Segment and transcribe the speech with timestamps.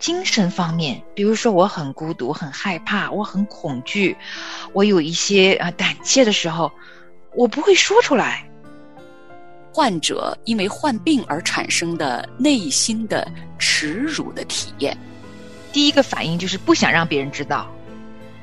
[0.00, 4.16] 精神方面，比如说我很孤独、很害怕、我很恐惧，
[4.72, 6.72] 我有一些啊胆怯的时候，
[7.36, 8.44] 我不会说出来。
[9.72, 14.96] 患者因为患病而产生的内心的耻辱的体验，
[15.70, 17.70] 第一个反应就是不想让别人知道。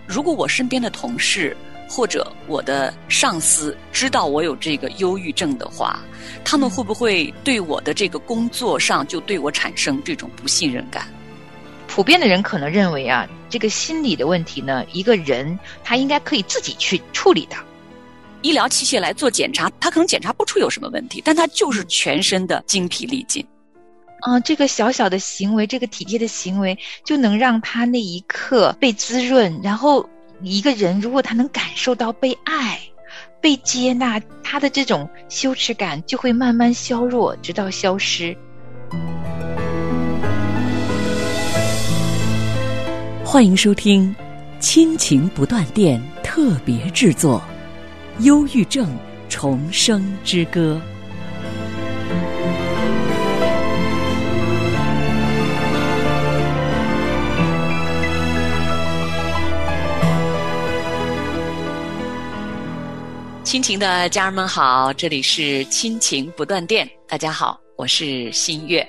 [0.05, 1.57] 如果我身边的同事
[1.89, 5.99] 或者我的上司知道我有这个忧郁症的话，
[6.45, 11.07] 他们会不会对我的这个工作上就对我产生这种不信任感？
[11.97, 17.55] 普遍的人可能认为啊，这个心理的问题呢，一个人他应该可以自己去处理的。
[18.43, 23.43] 医疗器械来做检查，他可能检查不出有什么问题，但他就是全身的精疲力尽。
[24.19, 29.59] 啊，这个小小的行为，这个体贴的行为，就能让他那一刻被滋润。
[29.63, 30.07] 然后，
[30.43, 32.79] 一个人如果他能感受到被爱、
[33.41, 38.37] 被接纳，他的这种羞耻感就会慢慢削弱，直到消失。
[43.29, 44.15] 欢迎收听
[44.61, 47.43] 《亲情不断电》特别制作。
[48.19, 48.97] 忧郁症
[49.27, 50.81] 重生之歌。
[63.43, 66.89] 亲情的家人们好，这里是亲情不断电。
[67.09, 68.87] 大家好，我是新月。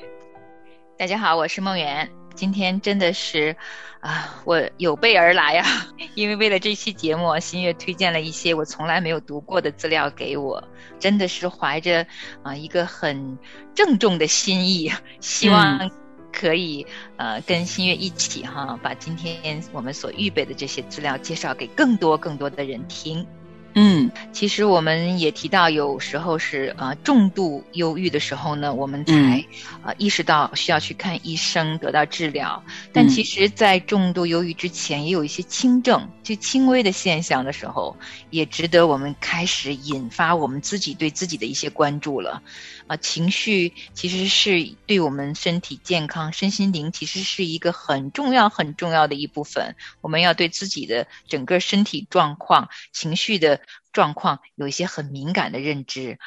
[0.96, 2.08] 大家好，我是梦圆。
[2.38, 3.56] 今天真的是。
[4.00, 5.64] 啊，我有备而来呀！
[6.14, 10.62] 因为为了这期节目，新月推荐了一些我从来没有读过的资料给我，
[11.00, 12.06] 真的是怀着
[12.44, 13.36] 啊一个很
[13.74, 15.90] 郑重的心意， 希望
[16.32, 23.26] 可以呃跟新月一起哈，把今天我们所预备的这些资料介绍给更多更多的人听。
[23.74, 29.44] 嗯，其实我们也提到，有时候是呃重度忧郁的时候呢，我们才
[29.84, 32.62] 呃意识到需要去看医生得到治疗。
[32.92, 37.96] 但其实，在重度忧郁之前，也有一些轻症，就轻微的现象的时候，
[38.28, 42.42] 也值得我们开始引发我们自己对自己的一些关注了。
[42.86, 49.74] 啊，情绪其实是对我们身体健康、身心灵其实是一个很重要、很重要的一部分。
[50.02, 56.18] 我们要对自己的整个身体状况、情绪的状况有一些很敏感的认知。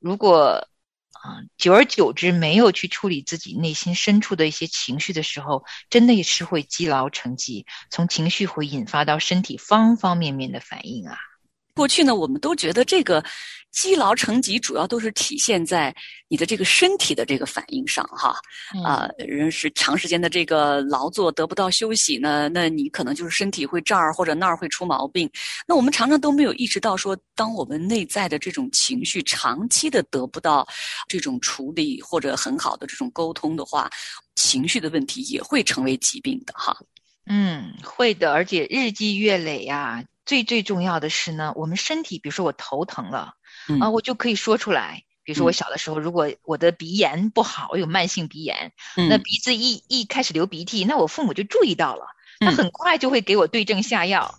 [0.00, 0.66] 如果
[1.56, 11.16] 久而久之没有去处理自己内心深处的一些情绪的时候，真的也是会积劳成疾，从情绪会引发到身体方方面面的反应啊。
[11.74, 13.22] 过去呢，我们都觉得这个
[13.76, 15.94] 积劳成疾主要都是体现在
[16.28, 18.34] 你的这个身体的这个反应上，哈，
[18.82, 25.30] 啊，人是长时间的这个劳作得不到休息呢，那你可能就是身体会这儿或者那儿会出毛病。
[25.68, 30.66] 那我们常常都没有意识到，说当我们内在的这种情绪长期的得不到
[31.06, 33.90] 这种处理或者很好的这种沟通的话，
[34.36, 36.74] 情绪的问题也会成为疾病的，哈。
[37.26, 40.02] 嗯，会的，而且日积月累呀。
[40.24, 43.34] 最最重要的是呢，我们身体，比如说我头疼了，
[43.80, 45.02] 啊，我就可以说出来。
[45.24, 52.06] 比如说我小的时候，如果我的鼻炎不好，我有慢性鼻炎，那鼻子一一开始流鼻涕，那我父母就注意到了，
[52.38, 54.38] 他很快就会给我对症下药。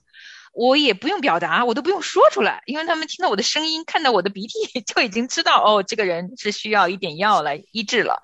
[0.54, 8.24] 我也不用表达，我都不用说出来，因为他们听到我的声音，看到我的鼻涕， 就已经知道哦，这个人是需要一点药来医治了。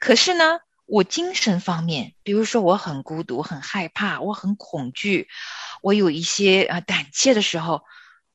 [0.00, 5.28] 可是呢，我精神方面，比如说我很孤独、很害怕、我很恐惧。
[5.80, 7.84] 我有一些啊胆怯的时候，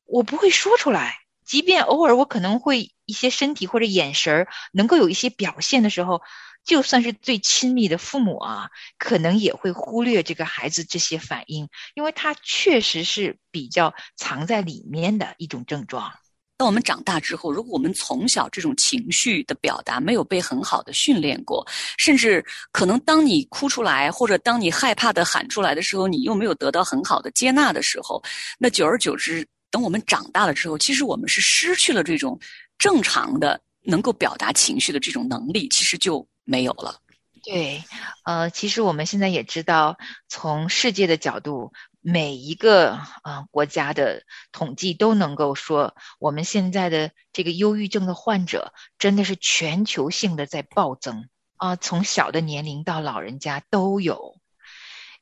[0.06, 1.18] 我不会说出来。
[1.46, 6.20] 即便偶尔我可能会一些身体或者眼神儿能够有一些表现的时候，
[6.64, 8.68] 就算是最亲密的父母啊，
[8.98, 16.12] 可能也会忽略这个孩子这些反应，因为他确实是比较藏在里面的一种症状。
[16.58, 21.62] 当我们长大之后，如果我们从小这种情绪的表达没有被很好的训练过，
[21.98, 22.42] 甚至
[22.72, 28.22] 可能当你哭出来或者当你害怕的喊出来的时候，你又没有得到很好的接纳的时候，
[28.58, 32.40] 那久而久之，等我们长大了之后，其实我们是失去了这种
[32.78, 36.98] 正常的能够表达情绪的这种能力，其实就没有了。
[37.44, 37.84] 对，
[38.24, 41.74] 呃，其实我们现在也知道，从世界的角度。
[42.00, 42.92] 每一个
[43.22, 54.36] 啊国家的统计都能够说，我们现在的这个忧郁症的患者真的是全球性的在暴增啊，从小的年龄到老人家都有。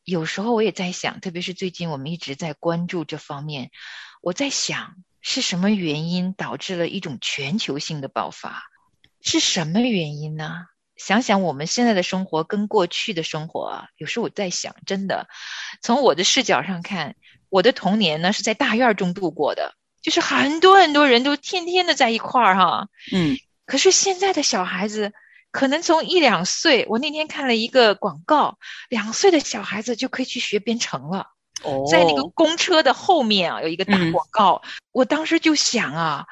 [0.04, 3.70] 有时候我也在想，特别是最近我们一直在关注这方面，
[4.24, 8.64] 我在想是什么原因导致了一种全球性的爆发？
[9.20, 10.64] 是什么原因呢？
[10.96, 15.28] 想想我们现在的生活跟过去的生活啊，有时候我在想，真的，
[15.82, 17.16] 从我的视角上看，
[17.50, 23.36] 我的童年呢是在大院中度过的，就是很多很多人都天天的在一块儿哈，嗯，
[23.66, 25.12] 可是现在的小孩子
[25.50, 31.26] 可能从一两岁，我那天看了一个广告，两岁的小孩子就可以去学编程了。
[31.64, 34.62] 哦，在那个公车的后面啊，有一个大广告，
[34.92, 36.26] 我当时就想啊，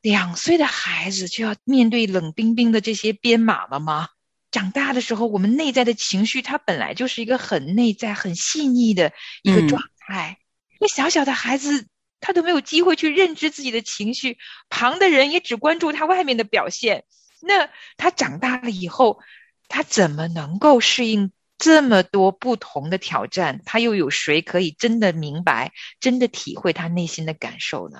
[0.00, 4.08] 两岁的孩子就要面对冷冰冰的这些编码了吗？
[4.50, 9.12] 长大的时候，我们内在的情绪，它本来就是一个很内在、很细腻的
[9.42, 10.38] 一个状态。
[10.80, 11.86] 那小小的孩子，
[12.20, 14.38] 他都没有机会去认知自己的情绪，
[14.68, 17.04] 旁的人也只关注他外面的表现。
[17.40, 19.20] 那他长大了以后，
[19.68, 23.60] 他怎么能够适应这么多不同的挑战？
[23.64, 25.70] 他又有谁可以真的明白、
[26.00, 27.98] 真的体会他内心的感受呢？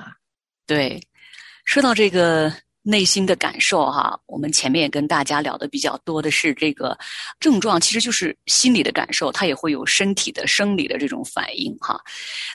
[0.66, 1.00] 对，
[1.64, 2.52] 说到这个。
[2.82, 6.98] 内心的感受哈，我们前面也跟大家聊的比较多的是这个
[7.38, 12.00] 症状，其实就是心理的感受，它也会有身体的生理的这种反应哈。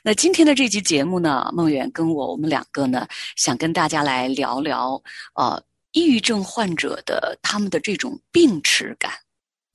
[0.03, 4.99] 那今天的这期节目呢，梦远跟我我们两个呢，想跟大家来聊聊
[5.35, 9.11] 呃，抑郁症患者的他们的这种病耻感。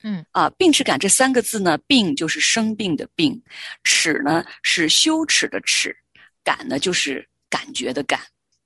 [0.02, 3.41] 嗯啊，病耻感这三个字呢，病就是生病的病，
[3.85, 5.97] 耻呢是羞耻的耻，
[6.44, 8.20] 感呢就是感觉的感。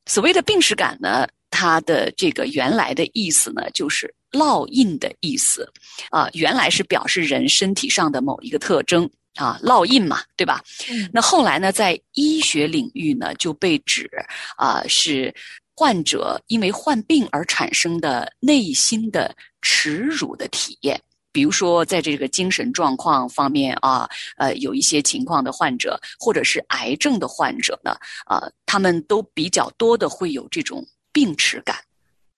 [0.07, 1.27] 所谓的病耻感呢。
[1.57, 5.73] 它的这个原来的意思呢，就是烙印的意思，
[6.11, 10.61] 啊，原来是表示人身体上的某一个特征啊，烙印嘛，对吧？
[11.13, 14.11] 那后来呢，在医学领域呢，就被指
[14.57, 15.33] 啊是
[15.77, 19.33] 患者因为患病而产生的内心的
[19.63, 21.01] 耻辱的体验。
[21.35, 24.09] 比如说，在这个精神状况方面啊，
[24.39, 27.95] 呃，有一些情况的患者，或者是癌症的患者呢，
[28.25, 30.83] 啊，他们都比较多的会有这种。
[31.15, 31.77] 病耻感，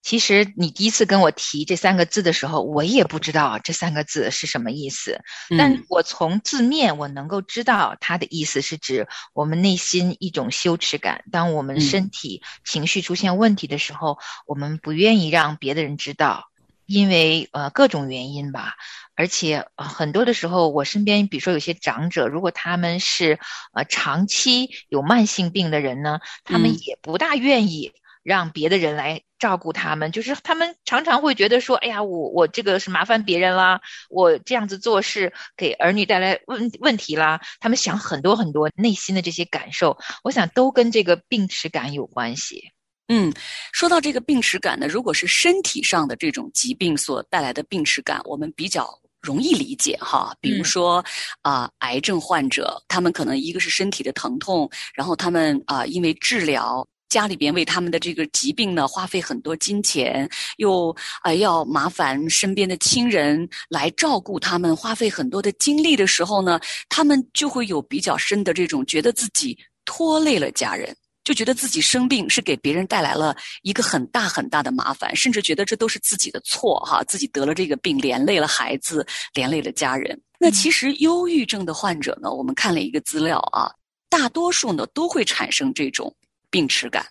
[0.03, 5.19] 其实你第一次跟我提这三个字的时候，我也不知道这三个字是什么意思。
[5.57, 11.25] 但我从字面我能够知道它的意思是指我们内心一种羞耻感。
[11.33, 16.51] 当我们身体情绪出现问题的时候，我们不愿意让别的人知道，
[16.87, 18.75] 因为呃各种原因吧。
[19.15, 23.39] 而且很多的时候，我身边比如说有些长者，如果他们是
[23.73, 27.93] 呃长期有慢性病的人呢，他们也不大愿意。
[28.27, 33.81] 让别的人来照顾他们，就是他们常常会觉得说：“哎呀，我我这个是麻烦别人啦，
[34.11, 42.73] 我这样子做是给儿女带来问问题啦。”他们想很多很多内心的这些感受，我想都跟这个病耻感有关系。
[43.09, 43.33] 嗯，
[43.73, 48.89] 说到这个病耻感呢，如果是身体上的这种疾病所带来的病耻感，我们比较
[49.21, 50.35] 容易理解哈。
[50.41, 51.05] 比如说
[51.43, 56.87] 啊，癌症患者，他们可能一个是身体的疼痛，然后他们啊因为治疗。
[57.09, 66.59] 家里边为他们的这个疾病呢花费很多金钱，又啊要麻烦身边的亲人来照顾他们，花费很多的精力的时候呢，
[66.89, 70.95] 他们就会有比较深的这种觉得自己拖累了家人，
[71.27, 80.23] 就觉得自己生病是给别人带来了一个很大很大的麻烦，甚至觉得这都是自己的错哈，自己得了这个病连累了孩子，连累了家人。
[80.39, 83.75] 那其实忧郁症的患者呢，我们看了一个资料啊，
[84.09, 86.15] 大多数呢都会产生这种。
[86.49, 87.09] 病耻感，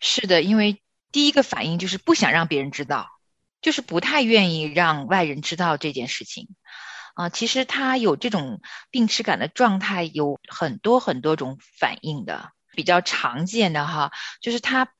[0.00, 0.82] 是的，因为
[1.12, 3.06] 第一个反应就是不想让别人知道，
[3.62, 6.48] 就是不太愿意让外人知道这件事情。
[7.14, 8.60] 啊，其实他有这种
[8.90, 14.92] 病耻感的状态有很多很多种反应的，比较常见的哈，就是他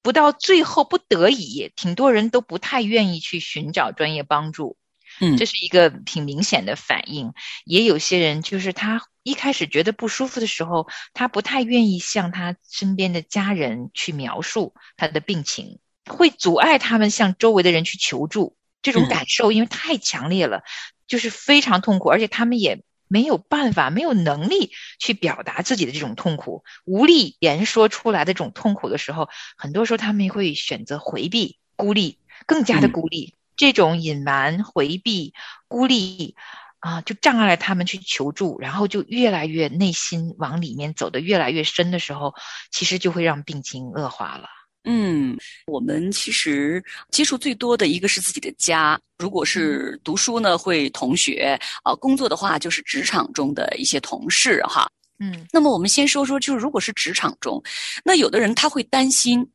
[0.00, 4.78] 不到最后不得已，挺多人都不太愿意去寻找专业帮助。
[5.20, 7.34] 嗯，这是一个挺明显的反应。
[7.66, 18.56] 也有些人就是他一开始觉得不舒服的时候，他不太愿意向他身边的家人去描述他的病情，会阻碍他们向周围的人去求助。
[18.82, 20.62] 这种感受因为太强烈了，
[21.06, 33.34] 就是非常痛苦，而且他们也没有办法、没有能力去表达自己的这种痛苦，无力言说出来的这种痛苦的时候，很多时候他们会选择回避、孤立，更加的孤立。
[33.56, 35.34] 这种隐瞒、回避、
[35.66, 36.36] 孤立
[36.78, 42.34] 啊，就障碍了他们去求助，然后就越来越内心往里面走的越来越深的时候，
[42.70, 44.48] 其实就会让病情恶化了。
[44.84, 54.90] 嗯，我们其实接触最多的一个是自己的家，如果是读书呢，会同学啊；工作的话，就是职场中的一些同事哈。
[55.18, 57.62] 嗯，那么我们先说说，就是如果是职场中，
[58.04, 59.46] 那有的人他会担心，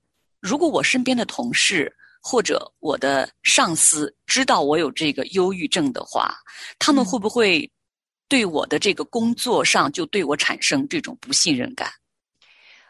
[0.41, 1.93] 如果我身边的同事。
[2.27, 6.35] 或者我的上司知道我有这个忧郁症的话，
[6.79, 7.71] 他们会不会
[8.27, 11.87] 对我的这个工作上就对我产生这种不信任感？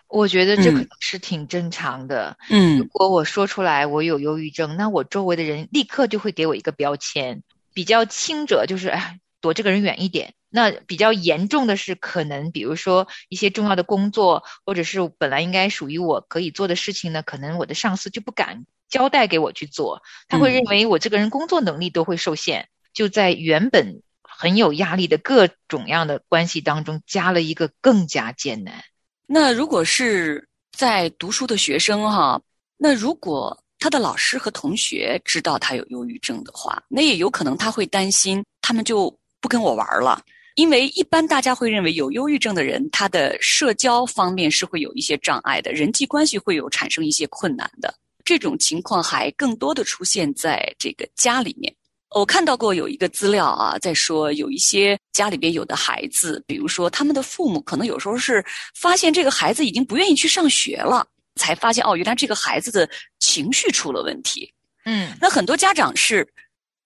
[0.07, 2.37] 我觉得这可能是挺正常的。
[2.49, 7.43] 嗯，如果我说出来我有忧郁症，那我周围的人立刻就会给我一个标签，
[7.73, 9.19] 比较轻者就是哎。
[9.41, 10.33] 躲这个人远一点。
[10.49, 28.83] 那比较严重的是，可能比如说一些重要的工作，或者是本来应该属于我可以做的事情呢，可能我的上司就不敢交代给我去做，他会认为我这个人工作能力都会受限，就在原本很有压力的各种样的关系当中，加了一个更加艰难。
[29.27, 32.39] 那如果是在读书的学生哈，
[32.77, 40.21] 那如果他的老师和同学知道他有忧郁症的话，那也有可能他会担心，他们就不跟我玩了。
[40.55, 47.93] 因为一般大家会认为有忧郁症的人，他的社交方面是会有一些障碍的，人际关系会有产生一些困难的。
[48.23, 51.75] 这种情况还更多的出现在这个家里面。
[52.19, 58.43] 我看到过有一个资料啊，在说有一些家里边有的孩子，比如说他们的父母可能有时候是
[58.73, 61.05] 发现这个孩子已经不愿意去上学了，
[61.35, 64.51] 才发现哦，原来这个孩子的情绪出了问题。
[64.85, 66.27] 嗯，那很多家长是。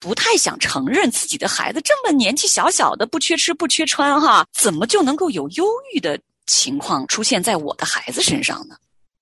[0.01, 8.77] 不太想承认自己的孩子这么年纪小小的不缺吃不缺穿哈，怎么就能够有忧郁的情况出现在我的孩子身上呢？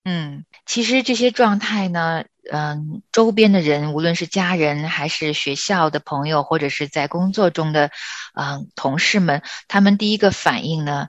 [0.05, 7.91] 嗯，其实这些状态呢，嗯，周边的人，无论是家人还是学校的朋友，或者是在工作中的，
[8.33, 11.07] 嗯，同事们，他们第一个反应呢，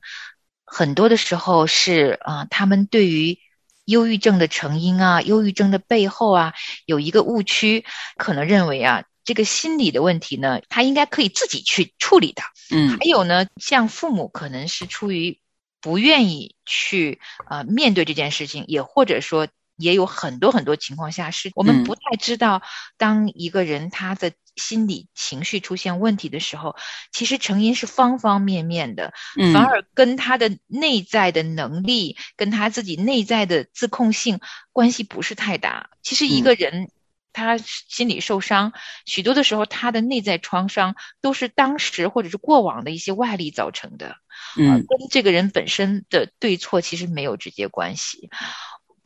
[0.65, 3.39] 很多的时候是啊，他们对于
[3.85, 6.55] 忧郁症的成因啊，忧郁症的背后啊，
[6.87, 7.85] 有一个误区，
[8.17, 9.05] 可能认为啊。
[9.25, 12.43] 这个心理的问题呢，他应该可以自己去处理的。
[12.71, 15.39] 嗯，还有呢，像父母可能是出于
[15.83, 19.47] 不愿意去啊面对这件事情，也或者说
[19.79, 22.61] 也有很多很多情况下是我们不太知道，
[22.97, 26.77] 当一个人他的心理情绪出现问题的时候，
[27.13, 29.15] 其实成因是方方面面的，
[29.55, 34.41] 反而跟他的内在的能力、跟他自己内在的自控性
[34.73, 35.91] 关系不是太大。
[36.03, 36.91] 其实一个人。
[37.31, 38.73] 他心理受伤，
[39.05, 44.17] 许多的时候，他的内在创伤都是当时或者是过往的一些外力造成的，
[44.59, 48.29] 嗯，跟这个人本身的对错其实没有直接关系。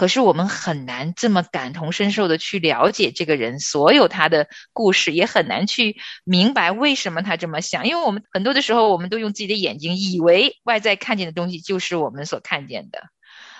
[0.02, 13.10] 可是我们很难这么感同身受的去了解这个人所有他的故事，也很难去明白为什么他这么想，因为我们很多的时候，我们都用自己的眼睛以为外在看见的东西就是我们所看见的。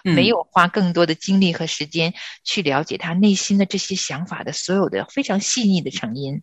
[0.03, 6.43] 没有花更多的精力和时间去了解他内心的这些想法的所有的非常细腻的成因。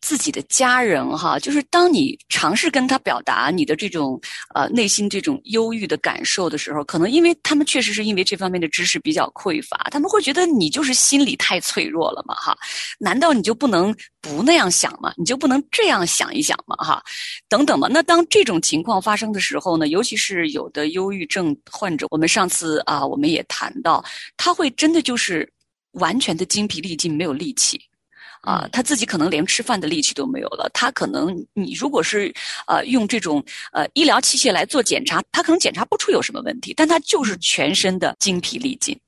[0.00, 4.20] 自己的家人哈，就是当你尝试跟他表达你的这种
[4.54, 12.56] 呃内心这种忧郁的感受的时候，可能因为他们确实是因为这方面的知识比较匮乏，他们会觉得你就是心理太脆弱了嘛哈？
[12.98, 15.12] 难道你就不能不那样想吗？
[15.16, 17.02] 你就不能这样想一想吗哈？
[17.48, 17.86] 等等嘛。
[17.88, 24.02] 那当这种情况发生的时候呢，尤其是有的忧郁症患者，我们上次啊我们也谈到，
[24.36, 25.46] 他会真的就是
[25.92, 27.78] 完全的精疲力尽，没有力气。
[28.42, 30.70] 啊，他自己可能连吃饭的力气都没有了。
[30.72, 32.32] 他可能，你如果是
[32.66, 38.98] 呃用这种呃医疗器械来做检查，他可能检查不出有什么问题，但他就是全身的精疲力尽。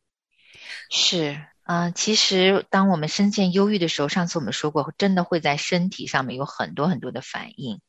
[0.91, 7.81] 是啊，其实当我们深陷忧郁的时候，上次我们说过，真的会在身体上面有很多很多的反应。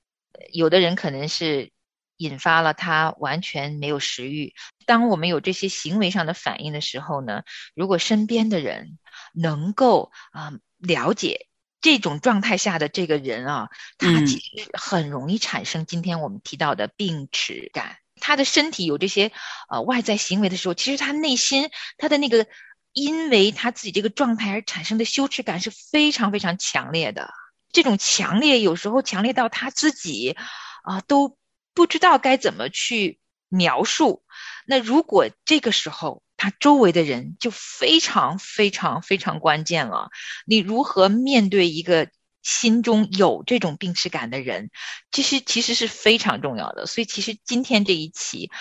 [0.54, 1.72] 有的人可能是
[2.16, 4.54] 引发了他完全没有食欲。
[4.86, 7.44] 当我们有这些行为上的反应的时候呢，
[7.76, 8.98] 如果身边的人
[9.34, 10.54] 能够啊。
[10.86, 11.48] 了解
[11.80, 17.98] 这种状态下的这个人啊，他其实很容易产生今天我们提到的病耻感。
[18.20, 19.32] 他的身体有这些
[19.70, 22.48] 呃外在行为的时候，其实他内心他的那个
[22.94, 27.34] 因为他自己这个状态而产生的羞耻感是非常非常强烈的。
[27.72, 30.38] 这种强烈有时候强烈到他自己
[30.84, 31.38] 啊都
[31.74, 34.24] 不知道该怎么去描述。
[34.68, 40.10] 那如果这个时候，他周围的人就非常非常非常关键了。
[40.46, 42.10] 你如何面对一个
[42.42, 44.70] 心中有这种病耻感的人，
[45.10, 46.86] 其实其实是非常重要的。
[46.86, 48.52] 所以，其实今天这一期，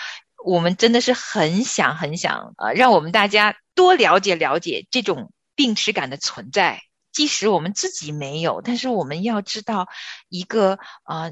[0.45, 6.83] 我们真的是很想很想啊，让我们大家多了解了解这种病耻感的存在。
[7.11, 9.89] 即使我们自己没有，但是我们要知道，
[10.29, 11.29] 一个啊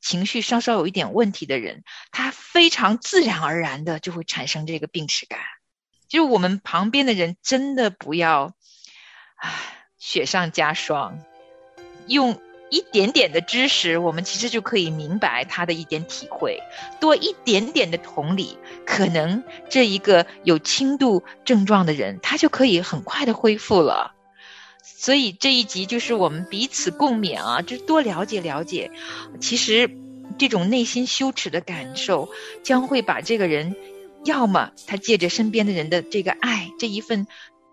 [0.00, 5.40] 情绪稍稍有一点问题的人，他非常自然而然的就会产生这个病耻感。
[6.08, 8.54] 就是我们旁边的人真的不要，
[9.36, 9.50] 唉，
[9.98, 11.18] 雪上加霜，
[12.06, 16.62] 用一点点的知识，我们其实就可以明白他的一点体会，
[16.98, 24.14] 多一点点的同理，可能这一个有轻度症状的人，他就可以很快的恢复了。
[24.82, 28.90] 所以这一集就是我们彼此共勉啊，就是多了解了解，
[29.40, 29.90] 其实
[30.38, 32.30] 这种内心羞耻的感受，
[32.62, 33.76] 将会把这个人。
[34.24, 37.26] 要么他借着身边的人的这个爱，这一份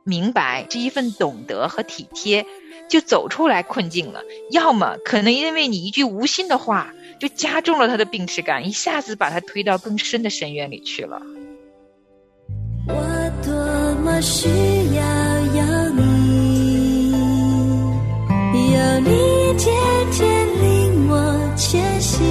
[0.04, 2.46] 明白，这一份懂得和体贴，
[2.90, 4.22] 就走出来困境了；
[4.52, 11.22] 要么可能因为你一句无心的话，就加重了他的病耻感，一下子把他推到更深的深渊里去了。
[12.88, 12.94] 我
[13.44, 13.52] 多
[14.04, 15.02] 么需要
[15.56, 17.12] 有你，
[18.72, 19.10] 有你
[19.58, 19.74] 天
[20.12, 22.24] 天令我前行，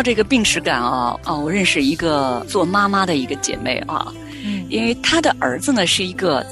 [0.00, 4.10] 到这个病耻感啊啊，我认识一个做妈妈的一个姐妹啊，
[4.42, 6.42] 嗯因为她的儿子呢是一个，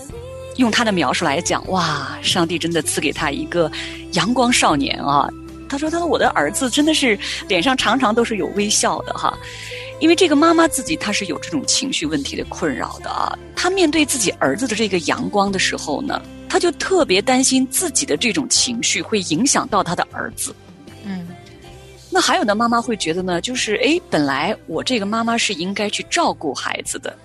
[0.57, 3.73] 用她的描述来讲，哇，上帝真的赐给她一个
[4.13, 5.31] 阳光少年啊。
[5.67, 9.33] 她说：“她说我的儿子真的是脸上常常都是有微笑的哈，
[9.99, 13.33] 因为这个妈妈自己她是有这种情绪问题的困扰的啊。
[13.57, 20.55] 她面对自己儿子的这个阳光的时候呢，她就特别担心自己的这种情绪会影响到她的儿子。
[21.03, 21.27] 嗯
[22.11, 27.17] 那还有的妈妈会觉得呢，就是诶，本来我这个妈妈是应该去照顾孩子的，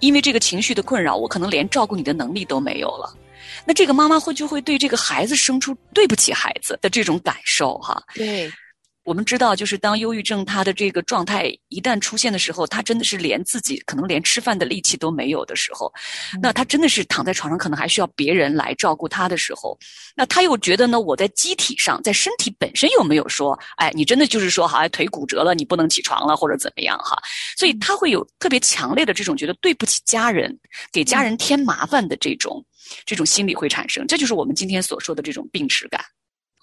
[0.00, 3.14] 因为这个情绪的困扰，我可能连照顾你的能力都没有了。
[3.64, 8.02] 那这个妈妈会就会对这个孩子生出对不起孩子的这种感受哈。
[8.14, 8.50] 对，
[9.06, 15.92] 我们知道，就是当忧郁症它的这个状态一旦出现的时候，他真的是连自己可能连吃饭的力气都没有的时候，
[16.42, 19.78] 那他真的是躺在床上，可能还需要别人来照顾他的时候，
[20.16, 27.16] 那他又觉得呢，我在机体上，在身体本身有没有说，哎，你真的就是说，好像腿骨折了，你不能起床了，或者怎么样哈？
[27.56, 30.58] 所以他会有特别强烈的这种觉得对不起家人，
[30.90, 32.60] 给家人添麻烦的这种
[33.04, 36.04] 这种心理会产生，这就是我们今天所说的这种病耻感。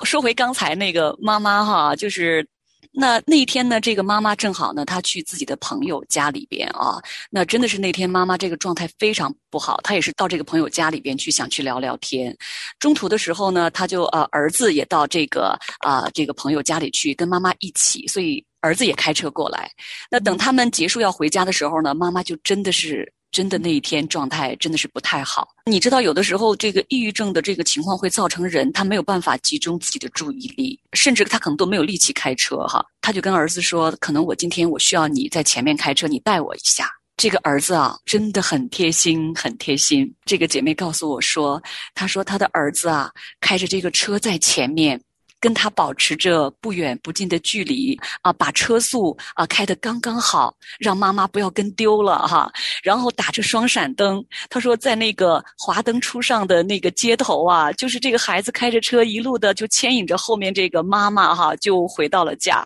[0.04, 2.46] 说回刚才那个妈妈哈，就是
[2.92, 12.36] 那那一天呢，这个妈妈正好呢，她去自己的朋友家里边啊，那真的是那天妈妈这个状态非常不好，她也是到这个朋友家里边去想去聊聊天，
[12.80, 19.72] 中途的时候呢，她就呃儿子也到这个啊、这个朋友家里去跟妈妈一起，所以儿子也开车过来。
[20.12, 23.12] 那等他们结束要回家的时候呢，妈妈就真的是。
[23.34, 25.50] 真的那一天状态真的是不太好。
[25.66, 32.86] 你知道，有的时候这个抑郁症的这个情况会造成人他没有办法集中自己的注意力，甚至他可能都没有力气开车哈。
[33.02, 40.12] 他就跟儿子说：“可能我今天我需要你在前面开车，你带我一下。”这个儿子啊，真的很贴心，很贴心。
[40.26, 41.62] 这个姐妹告诉我说，
[41.94, 45.00] 她说她的儿子啊，开着这个车在前面。
[45.44, 52.50] 跟他保持着不远不近的距离啊，把车速啊开得刚刚好，让妈妈不要跟丢了哈。
[52.82, 62.66] 然后打着双闪灯，他说在那个华灯初上的那个街头啊，就是这个孩子开着车一路的就牵引着后面这个妈妈哈，就回到了家。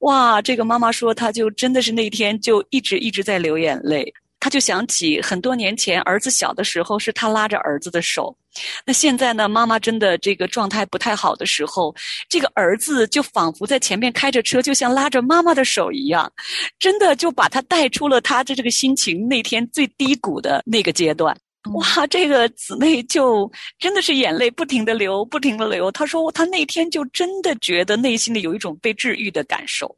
[0.00, 4.12] 哇，这个妈妈说，她就真的是那天就一直一直在流眼泪。
[4.38, 8.36] 他就想起很多年前儿子小的时候，是他拉着儿子的手。
[8.84, 11.94] 那现在呢，妈妈真的这个状态不太好的时候，
[12.28, 16.32] 这个儿子就仿佛在前面开着车，就像拉着妈妈的手一样，
[16.78, 21.36] 真的就把他带出了他的这个心情那天最低谷的那个阶段。
[21.74, 25.90] 哇，这个姊妹就真的是眼泪不停的流，不停的流。
[25.90, 29.92] 她说，她那天就真的觉得内心里有一种被治愈的感受。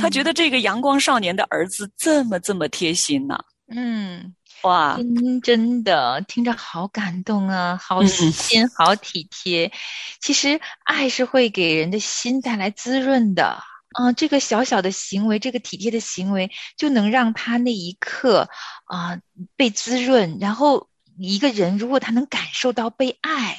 [0.00, 3.38] 她觉得这个阳光少年的儿子这么这么贴心呢。
[3.68, 9.72] 嗯，哇，真真的听着好感动啊，好细心，好体贴。
[10.20, 13.62] 其实爱是会给人的心带来滋润的。
[13.92, 18.48] 啊，这个小小的行为，这个体贴的行为，就能让他那一刻
[18.86, 19.20] 啊
[19.54, 20.38] 被滋润。
[20.40, 23.58] 然后一个人如果他能感受到被爱、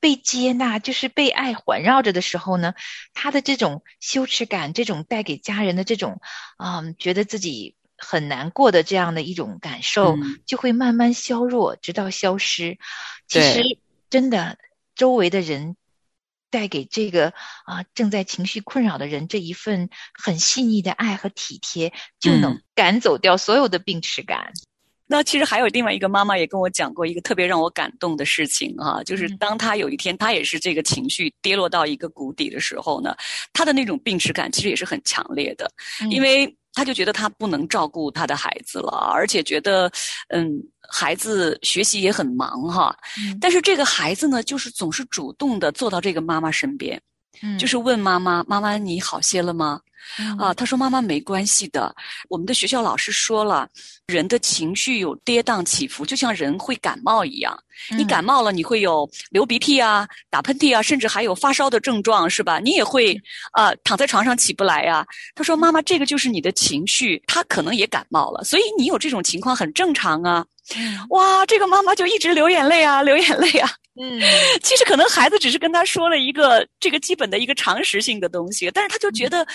[0.00, 2.72] 被接纳，就是被爱环绕着的时候呢，
[3.12, 6.22] 他的这种羞耻感，这种带给家人的这种
[6.56, 12.78] 啊觉得自己很难过的这样的一种感受，就会慢慢削弱，直到消失。
[13.28, 13.78] 其实
[14.10, 14.58] 真的，
[14.94, 15.76] 周围的人。
[16.48, 24.52] 带给这个啊正在情绪困扰的人这一份很细腻的爱和体贴，就能赶走掉所有的病耻感。
[25.06, 33.14] 那其实还有另外一个妈妈也跟我讲过一个特别让我感动的事情啊，就是当她有一天她也是这个情绪跌落到一个谷底的时候呢，
[33.52, 35.70] 她的那种病耻感其实也是很强烈的，
[36.10, 39.90] 因为她就觉得她不能照顾她的孩子了，而且觉得
[40.28, 40.62] 嗯。
[40.88, 42.96] 孩子学习也很忙哈，
[43.40, 47.02] 但是这个孩子呢，就是总是主动的坐到这个妈妈身边，
[47.58, 49.80] 就是问妈妈：“妈妈，你好些了吗？”
[50.38, 51.94] 啊，他说：“妈妈没关系的，
[52.28, 53.68] 我们的学校老师说了，
[54.06, 57.56] 人的情绪有跌宕起伏，就像人会感冒一样。
[57.96, 62.58] 你感冒了，你会有流鼻涕啊、打喷嚏啊，甚至还有发烧的症状，是吧？
[62.58, 63.14] 你也会
[63.52, 70.44] 啊，躺在床上起不来呀。”他说：“妈妈，这个就是你的情绪，他可能也感冒了，所以你有这种情况很正常啊。”
[71.10, 73.70] 哇，这个妈妈就一直流眼泪啊，流眼泪啊。
[74.00, 74.20] 嗯，
[74.62, 79.46] 其实可能孩子只是跟他说了一个这个基本的一个常识性的东西，但是他就觉得。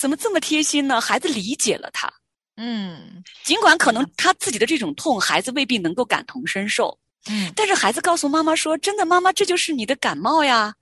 [0.00, 0.98] 怎么这么贴心呢？
[0.98, 2.10] 孩子理解了他，
[2.56, 6.98] 嗯，尽管可能他自己的这种痛，孩子未必能够感同身受。
[7.28, 10.72] 嗯，但是孩子告诉妈妈说：“真的，妈妈，这就是你的感冒呀。”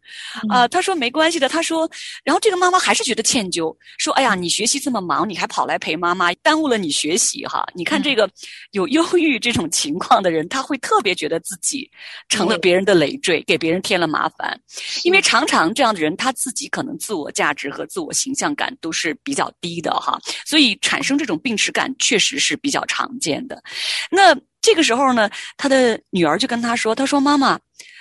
[0.49, 1.49] 啊，他说没关系的。
[1.49, 1.91] 他说，
[2.25, 8.29] 然后这个妈妈还是觉得歉疚，说：“哎呀，你学习这么忙，你还跑来陪妈妈，耽误了你学习哈。”你看这个
[8.73, 11.91] 有忧郁这种情况的人，他会特别觉得自己
[12.29, 14.59] 成了别人的累赘，给别人添了麻烦。
[15.05, 23.63] 因为常常这样的人，他自己可能自我价值和自我形象感都是比较低的哈，所以产生这种病耻感确实是比较常见的。
[24.11, 24.37] 那。
[24.61, 27.57] 这个时候呢，他的女儿就跟他说：“他说妈妈，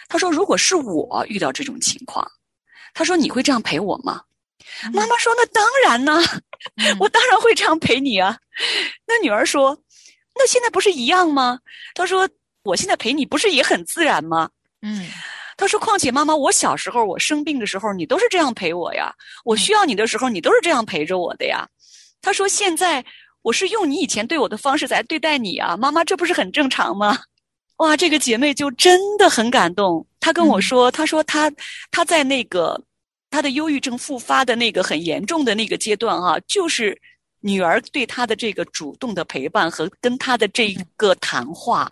[0.08, 2.26] 他说如果是我遇到这种情况，
[2.94, 4.22] 他说你会这样陪我吗？”
[4.94, 6.22] 妈妈说：“那当然呢，
[7.00, 8.38] 我当然会这样陪你啊。”
[9.08, 9.78] 那女儿说
[10.36, 11.60] ：“那现在不是一样吗？”
[11.96, 12.30] 他说
[12.64, 14.50] ：“我现在陪你不是也很自然吗？”
[14.82, 15.08] 嗯，
[15.58, 19.12] 他说：“况且妈妈，我小时候我生病的时候，你都是这样陪我呀；
[19.46, 21.68] 我需要你的时候，你都是这样陪着我的呀。”
[22.22, 23.04] 他说：“现在。”
[23.44, 27.18] 我是用你以前对我的方式在对待你啊，妈妈，这不是很正常吗？
[27.78, 30.06] 哇，这个姐妹就真的很感动。
[30.20, 31.52] 她跟我说，她说她
[31.92, 32.82] 她在那个
[33.30, 37.00] 她的忧郁症复发的那个很严重的那个阶段啊，就是
[37.42, 41.92] 女儿对她的这个主动的陪伴和跟她的这一个谈话，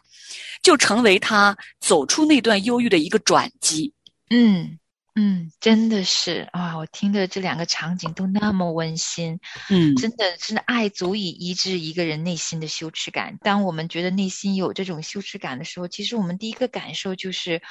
[0.63, 3.93] 就成为她走出那段忧郁的一个转机。
[4.31, 4.77] 嗯。
[5.17, 6.77] 嗯，真的是啊！
[6.77, 13.37] 我听的这两个场景都那么温馨，嗯，真的，真的爱足以医治一个人内心的羞耻感。
[13.41, 17.61] 当我们觉得内心有这种羞耻感的时候，其实我们第一个感受就是，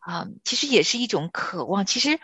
[0.00, 1.84] 啊，其实也是一种渴望。
[1.84, 2.18] 其实。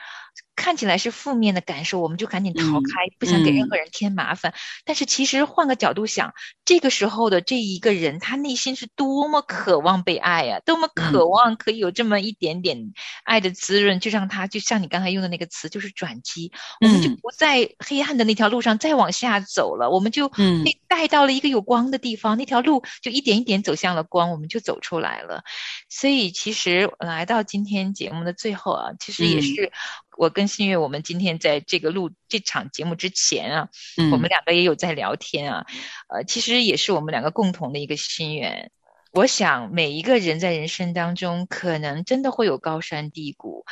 [0.54, 4.52] 看起来是负面的感受，我们就赶紧逃开，不想给任何人添麻烦。
[4.84, 6.34] 但是其实换个角度想，
[6.64, 12.92] 这个时候的这一个人，他内心是多么渴望被爱呀，多么渴望可以有这么一点点
[13.24, 25.42] 爱的滋润，就让他就像你刚才用的那个词，就是转机，我们就不在黑暗的那条路上再往下走了，我们就被带到了一个有光的地方，那条路就一点一点走向了光，我们就走出来了。
[25.88, 29.72] 所以其实来到今天节目的最后啊，其实也是。
[30.18, 33.68] 我跟新月，我们今天在这个录这场节目之前啊，
[34.12, 35.66] 我们两个也有在聊天啊，
[36.08, 38.70] 呃，其实也是我们两个共同的一个心愿。
[39.12, 43.64] 我想每一个人在人生当中，可能真的会有高山低谷，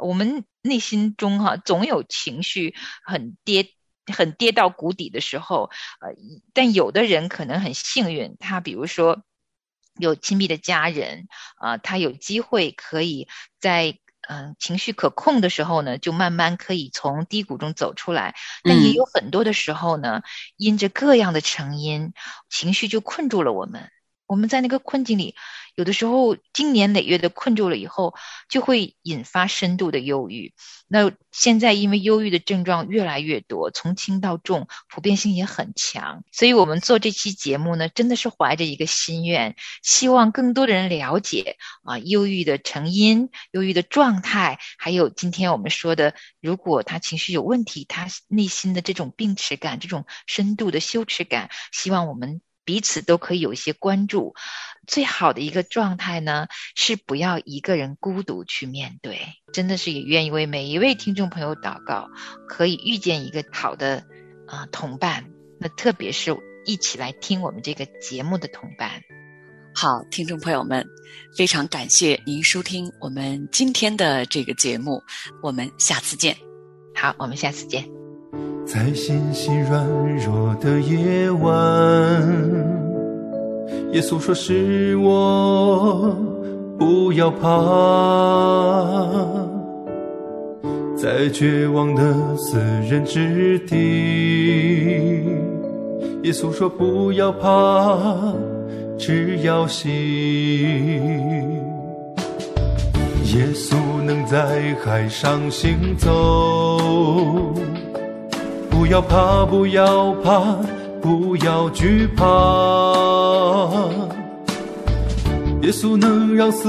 [0.00, 3.70] 我们内心中哈总有情绪很跌、
[4.12, 6.14] 很跌到谷底的时候，呃，
[6.52, 9.22] 但有的人可能很幸运，他比如说
[9.98, 13.28] 有亲密的家人啊，他有机会可以
[13.60, 13.98] 在。
[14.28, 18.34] 嗯，情绪可控的时候呢，就慢慢可以从低谷中走出来。
[18.62, 20.22] 但也有很多的时候呢，
[20.56, 22.12] 因着各样的成因，
[22.48, 23.90] 情绪就困住了我们。
[24.26, 25.34] 我们在那个困境里，
[25.74, 28.14] 有的时候经年累月的困住了以后，
[28.48, 30.54] 就会引发深度的忧郁。
[30.88, 36.24] 那现在因为忧郁的症状越来越多，从轻到重，普遍性也很强。
[36.32, 52.40] 所以我们做这期节目呢，真的是怀着一个心愿，希望更多的人了解啊忧郁的成因、忧郁的状态，还有今天我们说的，如果他情绪有问题，他内心的这种病耻感、这种深度的羞耻感，希望我们。
[52.64, 54.34] 彼此都可以有一些关注，
[54.86, 59.20] 最好的一个状态呢，是不要一个人孤独去面对。
[59.52, 62.08] 真的是也愿意为每一位听众朋友祷告，
[62.48, 64.04] 可以遇见一个好的
[64.46, 65.24] 啊同伴。
[65.60, 68.90] 那特别是一起来听我们这个节目的同伴。
[69.74, 70.86] 好，听众朋友们，
[71.36, 75.02] 非常感谢您收听我们今天的这个节目，
[75.42, 76.36] 我们下次见。
[76.94, 78.03] 好，我们下次见。
[78.66, 81.52] 在信心软弱的夜晚，
[83.92, 86.16] 耶稣说：“是我，
[86.78, 87.48] 不要怕。”
[90.96, 95.22] 在绝望的死人之地，
[96.22, 98.32] 耶稣说：“不要怕，
[98.98, 99.92] 只要信。”
[103.34, 106.78] 耶稣能在海上行走。
[108.84, 110.42] 不要怕，不要怕，
[111.00, 112.22] 不要惧怕。
[115.62, 116.68] 耶稣能让死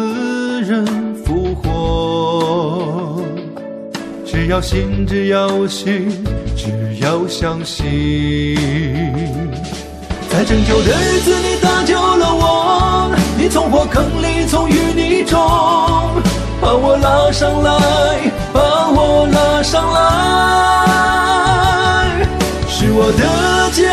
[0.62, 0.86] 人
[1.26, 3.22] 复活，
[4.26, 6.10] 只要信，只要信，
[6.56, 8.56] 只要相信。
[10.30, 15.38] 在拯救的日子，你搭救了我，你从火坑里，从淤泥中
[16.62, 21.45] 把我拉上来，把我拉上来。
[22.98, 23.24] 我的
[23.72, 23.84] 脚，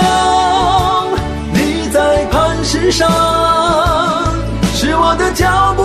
[1.53, 3.09] 你在磐石上；
[4.75, 5.83] 是我的脚步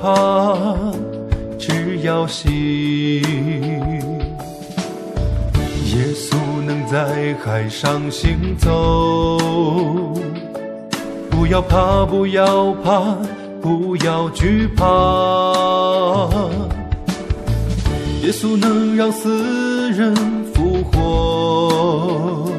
[0.00, 0.76] 怕，
[1.58, 2.50] 只要信。
[5.90, 9.38] 耶稣能在海上行走，
[11.30, 13.16] 不要怕，不要怕，
[13.60, 14.84] 不要惧怕。
[18.22, 20.14] 耶稣能让死人
[20.54, 22.50] 复活，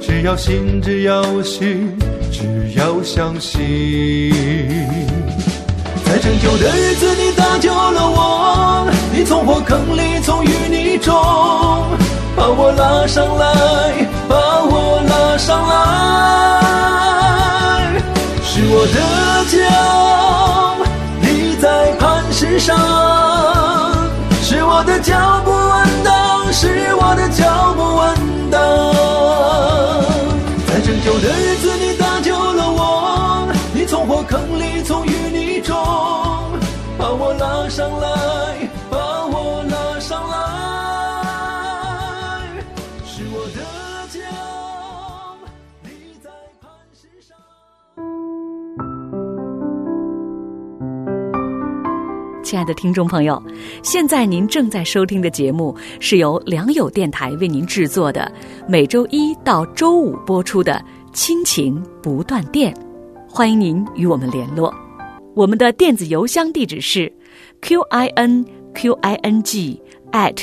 [0.00, 1.96] 只要信，只要信，
[2.32, 4.32] 只要相信。
[6.24, 11.14] 在拯救的日子，你搭救了我，你从火坑里，从淤泥中
[12.34, 14.34] 把我拉上来，把
[14.64, 15.74] 我拉上来。
[18.42, 18.98] 是我的
[19.52, 19.58] 脚，
[21.20, 22.74] 立在磐石上。
[24.42, 28.16] 是我的脚不稳当，是我的脚不稳
[28.50, 28.58] 当。
[30.68, 35.76] 在拯救的日子，你搭救了我，你从火坑里，从淤泥中
[36.98, 40.34] 把我拉上来，把我拉上来。
[43.04, 43.60] 是我的
[44.10, 44.18] 脚
[45.82, 45.88] 立
[46.22, 46.30] 在
[46.60, 47.36] 磐石上。
[52.42, 53.42] 亲爱的听众朋友，
[53.82, 58.30] 现在您正在收听的节目是由良友电台为您制作的，
[58.68, 60.74] 每周一到周五播出的
[61.12, 62.72] 《亲情不断电》，
[63.28, 64.72] 欢迎您与我们联络。
[65.34, 67.12] 我们的电子邮箱地址是
[67.60, 69.80] q i n q i n g
[70.12, 70.36] at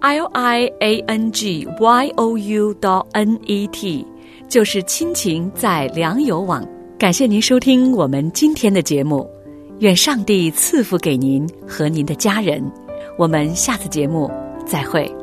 [0.00, 4.06] l i a n g y o u dot n e t，
[4.48, 6.66] 就是亲情在良友网。
[6.98, 9.28] 感谢您收听我们今天的节目。
[9.78, 12.62] 愿上帝赐福给您和您的家人，
[13.18, 14.30] 我们下次节目
[14.66, 15.21] 再会。